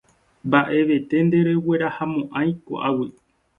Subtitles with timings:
[0.47, 3.07] Mbaʼevete ndereguerahamoʼãi koʼágui.